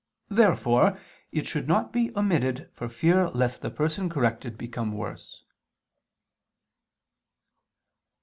[0.31, 0.99] Therefore
[1.31, 5.45] it should not be omitted for fear lest the person corrected become worse.